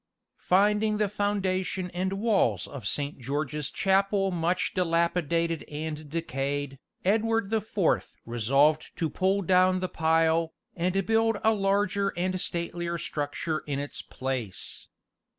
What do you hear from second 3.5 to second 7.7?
Chapel much dilapidated and decayed, Edward the